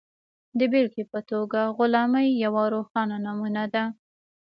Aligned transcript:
د 0.59 0.59
بېلګې 0.71 1.03
په 1.13 1.19
توګه 1.29 1.59
غلامي 1.77 2.27
یوه 2.43 2.63
روښانه 2.73 3.17
نمونه 3.25 3.63
ده. 3.73 3.83